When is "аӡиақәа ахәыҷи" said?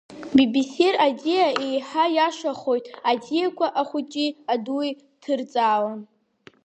3.09-4.27